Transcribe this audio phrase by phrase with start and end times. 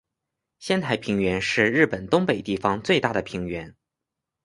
[0.57, 3.75] 仙台平原是日本东北地方最大的平原。